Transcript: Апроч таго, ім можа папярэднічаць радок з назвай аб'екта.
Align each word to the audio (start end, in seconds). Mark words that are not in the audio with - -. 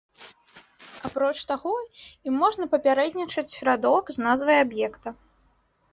Апроч 1.09 1.37
таго, 1.51 1.73
ім 2.31 2.41
можа 2.43 2.67
папярэднічаць 2.73 3.59
радок 3.69 4.03
з 4.19 4.29
назвай 4.29 4.57
аб'екта. 4.67 5.09